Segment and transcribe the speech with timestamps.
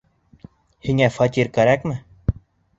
[0.87, 1.97] Һиңә фатир кәрәкме?